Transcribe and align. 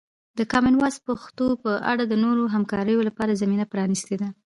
د 0.37 0.39
کامن 0.51 0.73
وایس 0.77 0.97
پښتو 1.07 1.47
په 1.63 1.71
اړه 1.91 2.03
د 2.07 2.13
نورو 2.23 2.43
همکاریو 2.55 3.05
لپاره 3.07 3.39
زمینه 3.41 3.65
پرانیستې 3.71 4.15
ده. 4.21 4.29